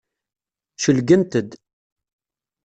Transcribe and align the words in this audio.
Celgent-d. 0.83 1.49